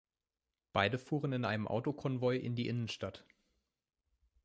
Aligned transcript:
Beide 0.73 0.97
fuhren 0.97 1.31
in 1.31 1.45
einem 1.45 1.67
Auto-Konvoi 1.67 2.35
in 2.37 2.55
die 2.55 2.67
Innenstadt. 2.67 3.23